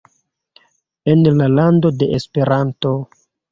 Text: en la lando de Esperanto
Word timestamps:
en 1.13 1.21
la 1.41 1.47
lando 1.57 1.91
de 1.99 2.09
Esperanto 2.19 2.91